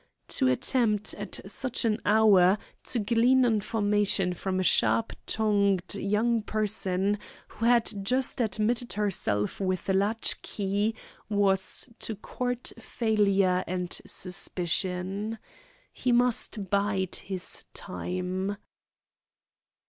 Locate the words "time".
17.75-18.57